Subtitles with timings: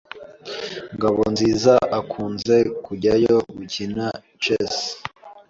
[0.95, 2.55] Ngabonziza akunze
[2.85, 4.05] kujyayo gukina
[4.43, 4.75] chess.